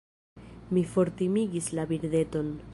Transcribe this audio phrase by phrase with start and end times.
[0.77, 2.55] Mi fortimigis la birdeton.